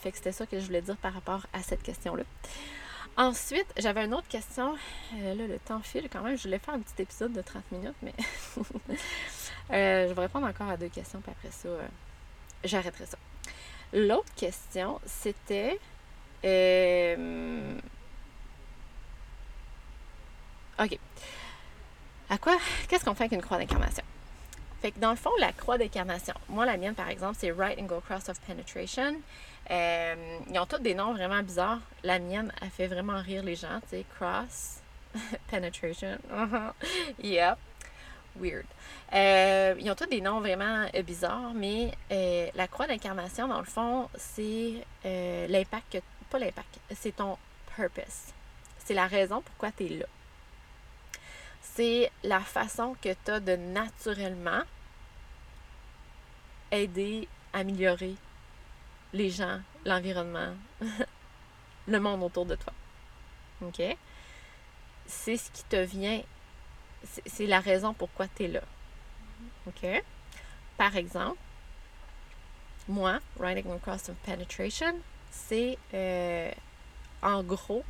[0.00, 2.22] fait que c'était ça que je voulais dire par rapport à cette question-là.
[3.16, 4.76] Ensuite, j'avais une autre question.
[5.14, 6.36] Euh, là, le temps file quand même.
[6.36, 8.14] Je voulais faire un petit épisode de 30 minutes, mais
[9.72, 11.68] euh, je vais répondre encore à deux questions, puis après ça,
[12.62, 13.18] j'arrêterai ça.
[13.92, 15.80] L'autre question, c'était.
[20.80, 20.98] OK.
[22.30, 22.56] À quoi?
[22.88, 24.04] Qu'est-ce qu'on fait avec une croix d'incarnation?
[24.80, 27.78] Fait que dans le fond, la croix d'incarnation, moi, la mienne, par exemple, c'est Right
[27.80, 29.16] Angle Cross of Penetration.
[29.70, 31.80] Euh, ils ont tous des noms vraiment bizarres.
[32.04, 34.80] La mienne, elle fait vraiment rire les gens, tu sais, Cross
[35.50, 36.18] Penetration.
[37.22, 37.56] yeah.
[38.36, 38.66] Weird.
[39.14, 41.90] Euh, ils ont tous des noms vraiment euh, bizarres, mais
[42.54, 46.00] la croix d'incarnation, dans le fond, c'est l'impact.
[46.30, 47.36] Pas l'impact, c'est ton
[47.74, 48.32] purpose.
[48.84, 50.06] C'est la raison pourquoi tu es là
[51.78, 54.62] c'est la façon que tu as de naturellement
[56.72, 58.16] aider, améliorer
[59.12, 60.56] les gens, l'environnement,
[61.86, 62.72] le monde autour de toi.
[63.62, 63.80] OK?
[65.06, 66.20] C'est ce qui te vient,
[67.26, 68.62] c'est la raison pourquoi tu es là.
[69.68, 69.86] OK?
[70.76, 71.38] Par exemple,
[72.88, 74.96] moi, Writing Across of Penetration,
[75.30, 76.50] c'est euh,
[77.22, 77.84] en gros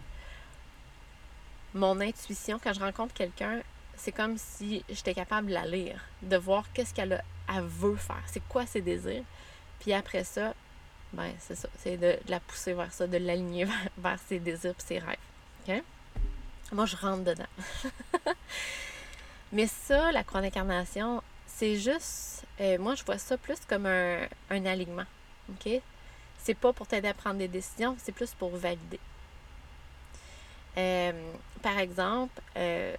[1.73, 3.63] mon intuition quand je rencontre quelqu'un
[3.99, 8.43] c'est comme si j'étais capable de la lire, de voir qu'est-ce qu'elle veut faire, c'est
[8.49, 9.25] quoi ses désirs.
[9.81, 10.55] Puis après ça,
[11.13, 13.67] ben c'est ça, c'est de, la pousser vers ça, de l'aligner
[13.99, 15.17] vers, ses désirs et ses rêves.
[15.67, 15.83] OK?
[16.73, 17.47] Moi, je rentre dedans.
[19.53, 24.27] Mais ça, la croix d'incarnation, c'est juste, euh, moi, je vois ça plus comme un,
[24.51, 25.07] alignement.
[25.51, 25.81] OK?
[26.39, 29.01] C'est pas pour t'aider à prendre des décisions, c'est plus pour valider.
[30.77, 31.33] Euh,
[31.63, 32.95] par exemple, euh,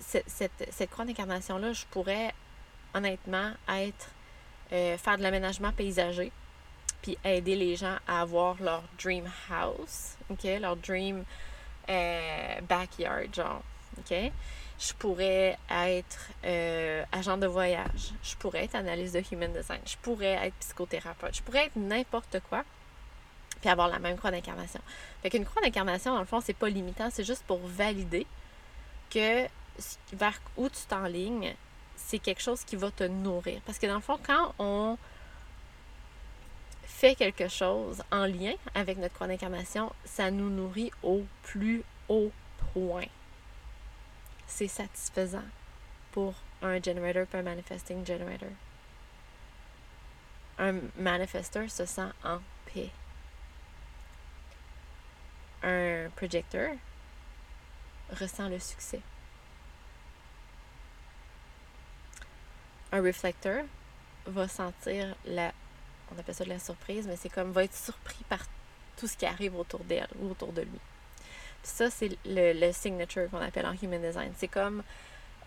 [0.00, 2.34] cette, croix d'incarnation-là, je pourrais
[2.94, 4.10] honnêtement être
[4.72, 6.32] euh, faire de l'aménagement paysager,
[7.02, 10.44] puis aider les gens à avoir leur dream house, OK?
[10.60, 11.24] Leur dream
[11.88, 13.62] euh, backyard, genre,
[13.98, 14.14] OK?
[14.78, 18.12] Je pourrais être euh, agent de voyage.
[18.22, 19.80] Je pourrais être analyste de human design.
[19.84, 21.36] Je pourrais être psychothérapeute.
[21.36, 22.64] Je pourrais être n'importe quoi
[23.60, 24.80] puis avoir la même croix d'incarnation.
[25.22, 28.26] Fait qu'une croix d'incarnation, dans le fond, c'est pas limitant, c'est juste pour valider
[29.10, 29.46] que
[30.12, 31.54] vers où tu t'enlignes,
[31.96, 33.60] c'est quelque chose qui va te nourrir.
[33.66, 34.98] Parce que dans le fond, quand on
[36.84, 42.30] fait quelque chose en lien avec notre croix d'incarnation, ça nous nourrit au plus haut
[42.72, 43.06] point.
[44.46, 45.44] C'est satisfaisant
[46.12, 48.50] pour un generator, un manifesting generator.
[50.58, 52.90] Un manifesteur se sent en paix.
[55.62, 56.74] Un projecteur
[58.18, 59.00] ressent le succès.
[62.92, 63.64] Un reflecteur
[64.26, 65.52] va sentir la.
[66.14, 68.40] On appelle ça de la surprise, mais c'est comme va être surpris par
[68.96, 70.80] tout ce qui arrive autour d'elle ou autour de lui.
[71.62, 74.32] Puis ça, c'est le, signature qu'on appelle en human design.
[74.36, 74.82] C'est comme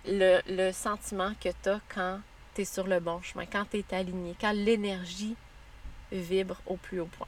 [0.05, 2.19] le, le, sentiment que tu as quand
[2.55, 5.35] tu es sur le bon chemin, quand tu es aligné, quand l'énergie
[6.11, 7.27] vibre au plus haut point.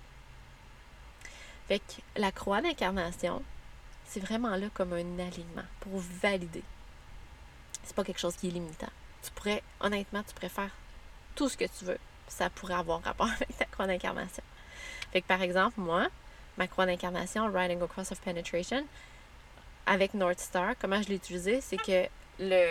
[1.67, 3.41] Fait que la croix d'incarnation,
[4.05, 6.63] c'est vraiment là comme un alignement pour valider.
[7.83, 8.91] C'est pas quelque chose qui est limitant.
[9.25, 10.71] Tu pourrais, honnêtement, tu pourrais faire
[11.35, 11.97] tout ce que tu veux.
[12.27, 14.43] Ça pourrait avoir rapport avec ta croix d'incarnation.
[15.11, 16.07] Fait que par exemple, moi,
[16.57, 18.85] ma croix d'incarnation, Riding Across of Penetration,
[19.85, 22.07] avec North Star, comment je l'ai utilisé, c'est que
[22.39, 22.67] le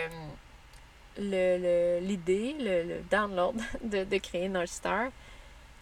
[1.17, 5.11] l'idée, le, le, download de, de créer North Star,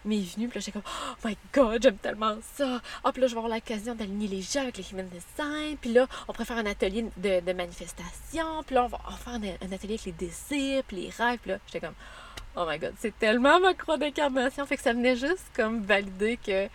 [0.04, 2.80] m'est venu, puis là, j'étais comme, oh my god, j'aime tellement ça.
[3.02, 5.76] Ah, puis là, je vais avoir l'occasion d'aligner les gens avec les human design.
[5.78, 8.62] Puis là, on pourrait faire un atelier de, de manifestation.
[8.64, 11.38] Puis là, on va, faire un, atelier avec les désirs, puis les rêves.
[11.40, 11.94] Puis là, j'étais comme,
[12.56, 14.66] oh my god, c'est tellement ma croix d'incarnation.
[14.66, 16.68] Fait que ça venait juste comme valider que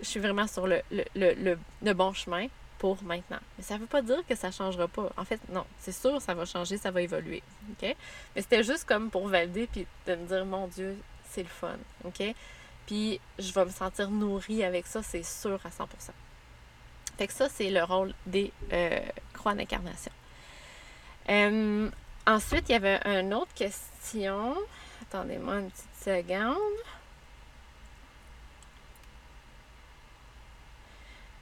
[0.00, 2.46] je suis vraiment sur le, le, le, le bon chemin
[2.80, 3.38] pour maintenant.
[3.58, 5.12] Mais ça ne veut pas dire que ça ne changera pas.
[5.18, 7.42] En fait, non, c'est sûr, ça va changer, ça va évoluer.
[7.70, 7.94] OK?
[8.34, 10.96] Mais c'était juste comme pour valider puis de me dire, mon Dieu,
[11.30, 11.78] c'est le fun.
[12.04, 12.22] OK?
[12.86, 15.86] Puis je vais me sentir nourrie avec ça, c'est sûr à 100%.
[17.16, 18.98] Fait que ça, c'est le rôle des euh,
[19.32, 20.12] croix d'incarnation.
[21.28, 21.90] Euh,
[22.26, 24.56] ensuite, il y avait une autre question.
[25.02, 26.56] Attendez-moi une petite seconde.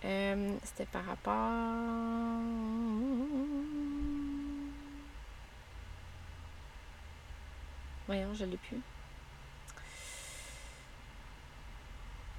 [0.05, 1.35] Euh, c'était par rapport.
[8.07, 8.81] Voyons, je l'ai plus.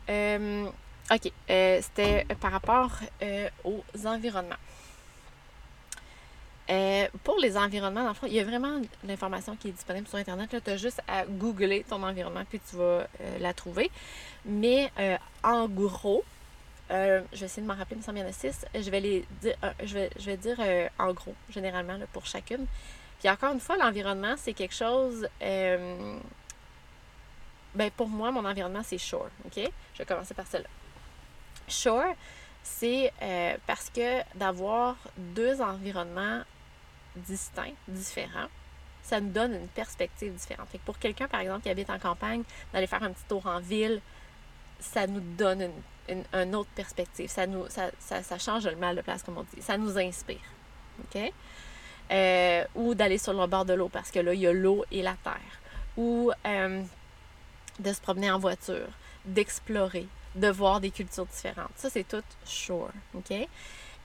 [0.09, 0.69] Euh,
[1.11, 2.91] ok, euh, c'était par rapport
[3.21, 4.55] euh, aux environnements.
[7.23, 10.17] pour les environnements, dans le fond, il y a vraiment l'information qui est disponible sur
[10.17, 10.55] Internet.
[10.63, 13.07] Tu as juste à googler ton environnement puis tu vas
[13.39, 13.89] la trouver.
[14.45, 14.91] Mais
[15.43, 16.23] en gros,
[16.89, 18.65] je vais essayer de m'en rappeler, il me semble qu'il six.
[18.75, 20.57] Je vais les dire, je vais, je vais dire
[20.99, 22.65] en gros, généralement, pour chacune.
[23.19, 25.27] Puis encore une fois, l'environnement, c'est quelque chose
[27.75, 29.29] ben pour moi, mon environnement, c'est Shore.
[29.45, 29.57] OK?
[29.93, 30.67] Je vais commencer par cela.
[31.67, 32.15] Shore,
[32.63, 36.41] c'est euh, parce que d'avoir deux environnements
[37.15, 38.47] distincts, différents,
[39.03, 40.67] ça nous donne une perspective différente.
[40.69, 43.59] Fait pour quelqu'un, par exemple, qui habite en campagne, d'aller faire un petit tour en
[43.59, 44.01] ville,
[44.79, 45.71] ça nous donne
[46.07, 47.29] une, autre perspective.
[47.29, 49.61] Ça, nous, ça, ça, change le mal de place, comme on dit.
[49.61, 50.37] Ça nous inspire.
[50.99, 51.31] OK?
[52.11, 54.83] Euh, ou d'aller sur le bord de l'eau parce que là, il y a l'eau
[54.91, 55.59] et la terre.
[55.97, 56.81] Ou euh,
[57.79, 58.87] de se promener en voiture,
[59.25, 61.71] d'explorer, de voir des cultures différentes.
[61.75, 63.33] Ça, c'est tout sure, OK?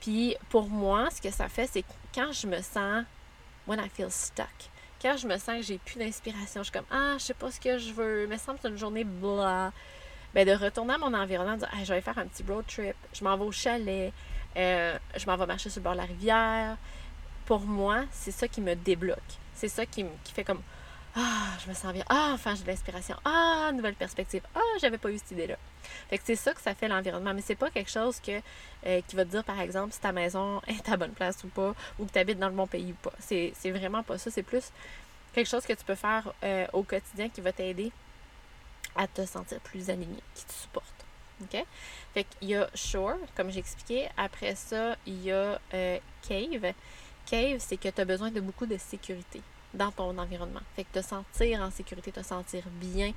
[0.01, 1.83] Puis pour moi, ce que ça fait, c'est
[2.13, 3.05] quand je me sens,
[3.67, 4.69] when I feel stuck,
[5.01, 7.51] quand je me sens que j'ai plus d'inspiration, je suis comme, ah, je sais pas
[7.51, 9.71] ce que je veux, me semble c'est une journée blah.
[10.33, 12.95] Ben, de retourner à mon environnement, de dire, je vais faire un petit road trip,
[13.13, 14.11] je m'en vais au chalet,
[14.57, 16.77] euh, je m'en vais marcher sur le bord de la rivière.
[17.45, 19.17] Pour moi, c'est ça qui me débloque.
[19.53, 20.61] C'est ça qui, qui fait comme,
[21.17, 22.03] ah, je me sens bien.
[22.09, 23.15] Ah, enfin, j'ai de l'inspiration.
[23.23, 24.41] Ah, nouvelle perspective.
[24.53, 25.55] Ah, j'avais pas eu cette idée-là.
[26.09, 27.33] Fait que c'est ça que ça fait l'environnement.
[27.33, 28.41] Mais c'est pas quelque chose que,
[28.85, 31.47] euh, qui va te dire, par exemple, si ta maison est à bonne place ou
[31.47, 33.13] pas, ou que tu habites dans le bon pays ou pas.
[33.19, 34.29] C'est, vraiment pas ça.
[34.29, 34.71] C'est plus
[35.33, 37.93] quelque chose que tu peux faire euh, au quotidien qui va t'aider
[38.97, 40.85] à te sentir plus aligné, qui te supporte.
[41.41, 41.65] OK?
[42.13, 44.09] Fait qu'il y a Shore, comme j'ai expliqué.
[44.17, 45.97] Après ça, il y a euh,
[46.27, 46.73] Cave.
[47.25, 49.41] Cave, c'est que tu as besoin de beaucoup de sécurité
[49.75, 50.61] dans ton environnement.
[50.75, 53.13] Fait que te sentir en sécurité, te sentir bien,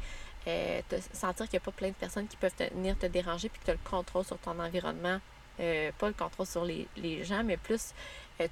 [0.47, 3.49] euh, te sentir qu'il n'y a pas plein de personnes qui peuvent venir te déranger
[3.49, 5.21] puis que tu as le contrôle sur ton environnement.
[5.61, 7.93] Euh, pas le contrôle sur les, gens, mais plus
[8.41, 8.49] euh,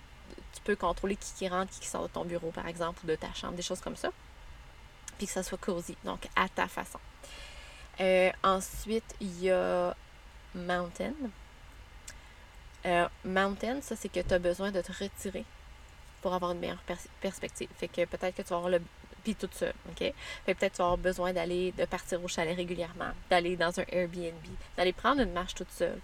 [0.53, 3.07] tu peux contrôler qui, qui rentre, qui, qui sort de ton bureau, par exemple, ou
[3.07, 4.11] de ta chambre, des choses comme ça.
[5.19, 6.99] Puis que ça soit cosy, donc à ta façon.
[8.43, 9.95] ensuite, il y a
[10.55, 11.13] Mountain.
[13.25, 15.45] mountain, ça, c'est que tu as besoin de te retirer
[16.27, 16.83] pour avoir une meilleure
[17.21, 17.69] perspective.
[17.79, 18.83] Fait que peut-être que tu vas avoir le
[19.23, 20.13] puis tout seul, OK?
[20.45, 23.85] Fait peut-être tu vas avoir besoin d'aller, de partir au chalet régulièrement, d'aller dans un
[23.93, 24.35] Airbnb,
[24.77, 26.01] d'aller prendre une marche toute seule.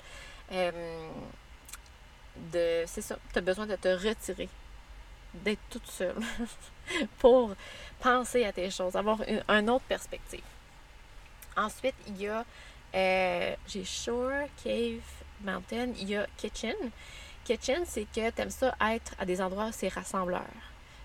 [2.52, 4.48] De, c'est ça, tu as besoin de te retirer,
[5.34, 6.14] d'être toute seule
[7.18, 7.56] pour
[7.98, 10.44] penser à tes choses, avoir une, autre perspective.
[11.56, 12.44] Ensuite, il y a,
[12.94, 15.02] euh, j'ai Shore, Cave,
[15.40, 16.76] Mountain, il y a Kitchen.
[17.44, 20.46] Kitchen, c'est que tu aimes ça être à des endroits où c'est rassembleur.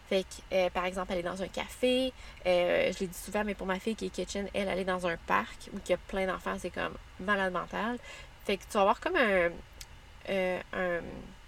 [0.10, 2.14] Fait que, euh, par exemple, aller dans un café,
[2.46, 5.06] euh, je l'ai dit souvent, mais pour ma fille qui est kitchen, elle, aller dans
[5.06, 7.98] un parc où il y a plein d'enfants, c'est comme malade mental.
[8.46, 9.50] Fait que tu vas avoir comme un,
[10.30, 11.02] euh,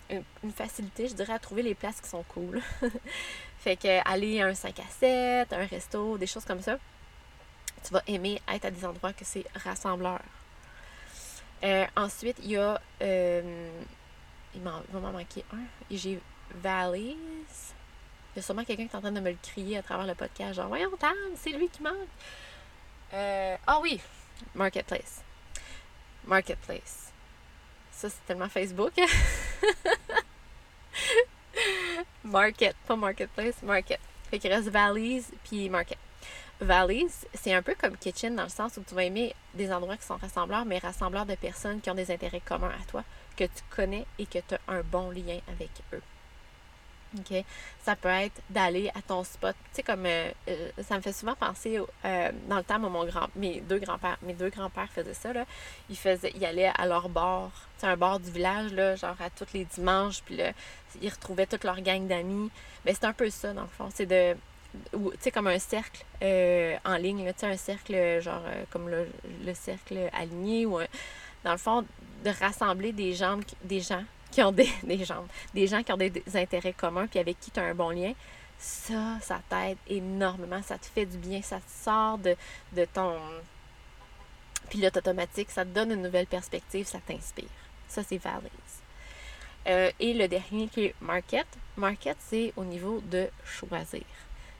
[0.09, 2.61] une, facilité, je dirais, à trouver les places qui sont cool.
[3.59, 6.77] fait que aller à un 5 à 7, un resto, des choses comme ça,
[7.85, 10.19] tu vas aimer être à des endroits que c'est rassembleur.
[11.95, 12.81] ensuite, il y a
[14.55, 15.63] il, va m'en manquer un.
[15.91, 16.19] Et j'ai
[16.55, 17.17] Valleys.
[18.33, 20.05] Il y a sûrement quelqu'un qui est en train de me le crier à travers
[20.05, 20.55] le podcast.
[20.55, 21.93] Genre, voyons, Tam, c'est lui qui manque.
[23.13, 23.99] Euh, ah oui,
[24.55, 25.23] Marketplace.
[26.25, 27.11] Marketplace.
[27.91, 28.93] Ça, c'est tellement Facebook.
[32.23, 33.99] market, pas marketplace, market.
[34.29, 35.97] Fait qu'il reste valise puis market.
[36.61, 39.95] Valise, c'est un peu comme kitchen dans le sens où tu vas aimer des endroits
[39.97, 43.03] qui sont rassembleurs, mais rassembleurs de personnes qui ont des intérêts communs à toi,
[43.39, 46.01] que tu connais et que tu as un bon lien avec eux.
[47.83, 49.55] Ça peut être d'aller à ton spot.
[49.71, 53.05] Tu sais, comme euh, euh, ça me fait souvent penser euh, dans le temps mon
[53.05, 55.45] grand, mes deux grands-pères, mes deux grands-pères faisaient ça, là.
[55.89, 59.15] Ils faisaient, ils allaient à leur bord, tu sais, un bord du village, là, genre
[59.19, 60.51] à tous les dimanches, puis là,
[61.01, 62.51] ils retrouvaient toute leur gang d'amis.
[62.85, 63.89] Mais c'est un peu ça, dans le fond.
[63.93, 64.35] C'est de.
[64.91, 70.09] Tu sais, comme un cercle en ligne, tu sais, un cercle, genre, comme le, cercle
[70.13, 70.77] aligné, ou
[71.43, 71.85] dans le fond,
[72.23, 75.05] de rassembler des gens, des gens qui ont des, des
[75.53, 78.13] des gens qui ont des, intérêts communs puis avec qui tu as un bon lien,
[78.57, 80.61] ça, ça t'aide énormément.
[80.61, 82.35] Ça te fait du bien, ça te sort de,
[82.73, 83.15] de ton
[84.69, 87.49] pilote automatique, ça te donne une nouvelle perspective, ça t'inspire.
[87.87, 88.49] Ça, c'est valise.
[89.67, 91.47] Euh, et le dernier qui est market.
[91.75, 94.03] Market, c'est au niveau de choisir.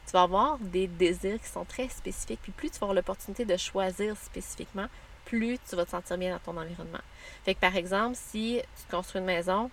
[0.05, 2.39] Tu vas avoir des désirs qui sont très spécifiques.
[2.41, 4.87] Puis plus tu vas avoir l'opportunité de choisir spécifiquement,
[5.29, 7.01] plus tu vas te sentir bien dans ton environnement.
[7.45, 9.69] Fait que par exemple, si tu construis une maison,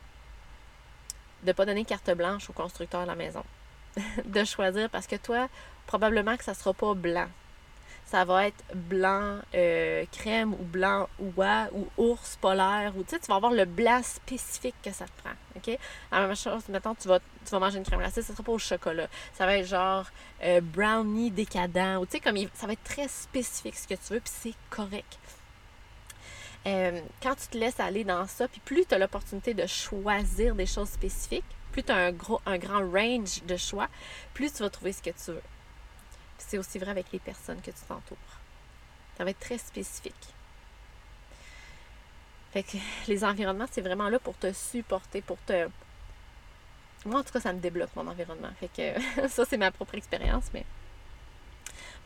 [1.43, 3.45] de ne pas donner carte blanche au constructeur de la maison.
[4.25, 5.49] de choisir parce que toi,
[5.87, 7.29] probablement que ça ne sera pas blanc.
[8.05, 13.19] Ça va être blanc euh, crème ou blanc oie ou ours polaire ou tu sais,
[13.19, 15.35] tu vas avoir le blanc spécifique que ça te prend.
[15.57, 15.77] OK?
[16.13, 18.45] La même chose, maintenant tu vas, tu vas manger une crème glacée, ça ne sera
[18.45, 19.09] pas au chocolat.
[19.33, 20.07] Ça va être genre
[20.45, 24.13] euh, brownie décadent ou tu sais, comme ça va être très spécifique ce que tu
[24.13, 25.19] veux, puis c'est correct.
[26.67, 30.55] Euh, quand tu te laisses aller dans ça, puis plus tu as l'opportunité de choisir
[30.55, 33.89] des choses spécifiques, plus tu as un, grand range de choix,
[34.35, 35.43] plus tu vas trouver ce que tu veux.
[36.39, 38.17] C'est aussi vrai avec les personnes que tu t'entoures.
[39.17, 40.15] Ça va être très spécifique.
[42.53, 45.69] Fait que les environnements, c'est vraiment là pour te supporter, pour te.
[47.05, 48.51] Moi, en tout cas, ça me débloque mon environnement.
[48.59, 50.65] Fait que ça, c'est ma propre expérience, mais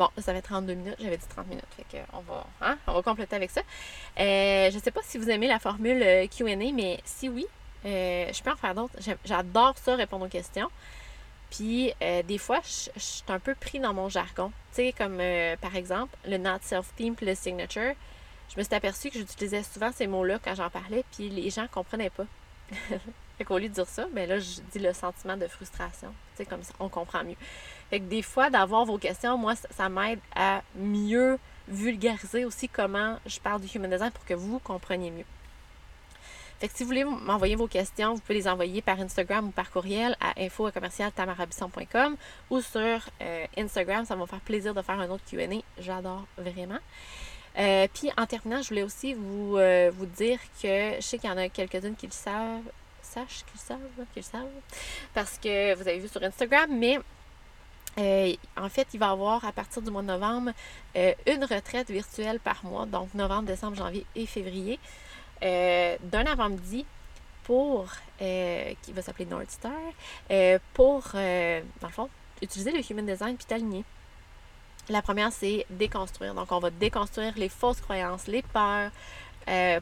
[0.00, 2.94] Bon, ça fait 32 minutes, j'avais dit 30 minutes, fait que on va, hein, on
[2.94, 3.60] va compléter avec ça.
[4.18, 7.44] Euh, je ne sais pas si vous aimez la formule euh, QA, mais si oui,
[7.84, 8.94] euh, je peux en faire d'autres.
[9.26, 10.70] J'adore ça, répondre aux questions.
[11.50, 14.52] Puis, des fois, je, suis un peu pris dans mon jargon.
[14.70, 15.20] Tu sais, comme
[15.60, 17.92] par exemple, le not self-theme puis le signature.
[18.48, 21.64] Je me suis aperçue que j'utilisais souvent ces mots-là quand j'en parlais, puis les gens
[21.64, 22.24] ne comprenaient pas.
[23.40, 26.08] fait qu'au lieu de dire ça, ben là, je dis le sentiment de frustration.
[26.36, 27.38] Tu sais, comme ça, on comprend mieux.
[27.88, 33.16] Fait que des fois, d'avoir vos questions, moi, ça, m'aide à mieux vulgariser aussi comment
[33.24, 35.24] je parle du human design pour que vous compreniez mieux.
[36.58, 39.52] Fait que si vous voulez m'envoyer vos questions, vous pouvez les envoyer par Instagram ou
[39.52, 42.16] par courriel à info.commercial.tamarabisson.com
[42.50, 44.04] ou sur euh, Instagram.
[44.04, 45.62] Ça va me faire plaisir de faire un autre Q&A.
[45.80, 46.80] J'adore vraiment.
[47.58, 51.30] Euh, puis en terminant, je voulais aussi vous, euh, vous dire que je sais qu'il
[51.30, 52.60] y en a quelques-unes qui le savent.
[53.10, 54.46] Sache qu'ils savent, qu'ils savent.
[55.14, 56.98] Parce que vous avez vu sur Instagram, mais
[57.98, 60.52] euh, en fait, il va y avoir à partir du mois de novembre
[60.96, 64.78] euh, une retraite virtuelle par mois, donc novembre, décembre, janvier et février,
[65.42, 66.86] euh, d'un avant-midi
[67.44, 69.72] pour, qui va s'appeler North Star,
[70.72, 72.08] pour, dans le fond,
[72.40, 73.84] utiliser le Human Design puis t'aligner.
[74.88, 76.34] La première, c'est déconstruire.
[76.34, 78.92] Donc, on va déconstruire les fausses croyances, les peurs,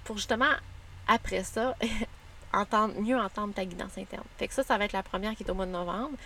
[0.05, 0.49] pour justement,
[1.09, 1.75] après ça,
[2.53, 4.25] entendre, mieux entendre ta guidance interne.
[4.37, 6.17] Fait que ça, ça va être la première qui est au mois de novembre.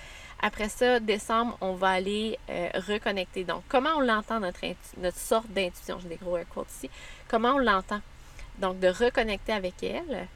[0.40, 3.44] Après ça, décembre, on va aller euh, reconnecter.
[3.44, 4.60] Donc, comment on l'entend, notre,
[4.98, 5.98] notre sorte d'intuition?
[6.00, 6.90] J'ai des gros air quotes ici.
[7.28, 8.00] Comment on l'entend?
[8.58, 10.26] Donc, de reconnecter avec elle.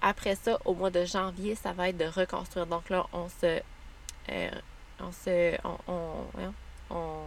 [0.00, 2.66] Après ça, au mois de janvier, ça va être de reconstruire.
[2.66, 3.60] Donc là, on se.
[4.30, 4.50] Euh,
[5.00, 5.56] on se.
[5.64, 6.44] On,
[6.90, 7.24] on,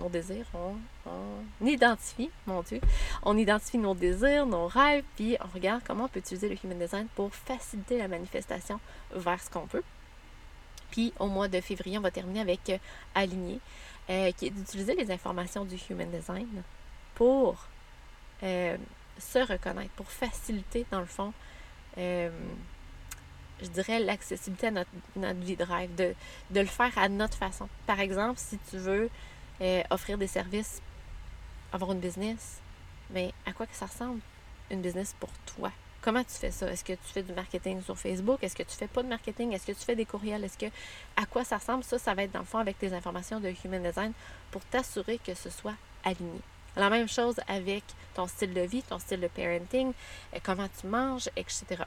[0.00, 2.80] nos désirs, on, identifie, mon Dieu,
[3.22, 6.78] on identifie nos désirs, nos rêves, puis on regarde comment on peut utiliser le Human
[6.78, 8.80] Design pour faciliter la manifestation
[9.14, 9.84] vers ce qu'on veut.
[10.90, 12.78] Puis au mois de février, on va terminer avec euh,
[13.14, 13.60] Aligné,
[14.08, 16.62] euh, qui est d'utiliser les informations du Human Design
[17.14, 17.66] pour
[18.42, 18.76] euh,
[19.18, 21.32] se reconnaître, pour faciliter, dans le fond,
[21.96, 26.14] je dirais, l'accessibilité à notre, vie de rêve, de,
[26.50, 27.68] de, le faire à notre façon.
[27.86, 29.10] Par exemple, si tu veux
[29.90, 30.80] offrir des services,
[31.72, 32.60] avoir une business,
[33.10, 34.20] mais à quoi que ça ressemble
[34.70, 35.70] une business pour toi?
[36.02, 36.70] Comment tu fais ça?
[36.70, 38.42] Est-ce que tu fais du marketing sur Facebook?
[38.42, 39.52] Est-ce que tu fais pas de marketing?
[39.52, 40.42] Est-ce que tu fais des courriels?
[40.44, 40.66] Est-ce que
[41.16, 41.84] à quoi ça ressemble?
[41.84, 44.12] Ça, ça va être dans le fond avec tes informations de Human Design
[44.50, 46.40] pour t'assurer que ce soit aligné.
[46.76, 47.84] La même chose avec
[48.14, 49.92] ton style de vie, ton style de parenting,
[50.34, 51.82] euh, comment tu manges, etc.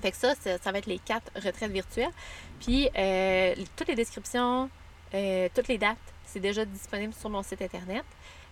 [0.00, 2.12] Fait que ça, ça, va être les quatre retraites virtuelles.
[2.60, 4.68] Puis, euh, toutes les descriptions,
[5.14, 5.96] euh, toutes les dates,
[6.26, 8.04] c'est déjà disponible sur mon site internet.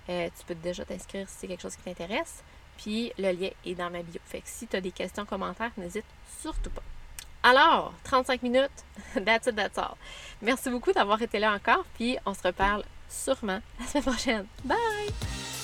[0.08, 2.42] Euh, tu peux déjà t'inscrire si c'est quelque chose qui t'intéresse.
[2.76, 4.20] Puis le lien est dans ma bio.
[4.26, 6.04] Fait que si tu as des questions, commentaires, n'hésite
[6.40, 6.82] surtout pas.
[7.42, 8.70] Alors, 35 minutes,
[9.24, 9.96] that's it, that's all.
[10.40, 14.46] Merci beaucoup d'avoir été là encore, puis on se reparle sûrement la semaine prochaine.
[14.64, 15.63] Bye!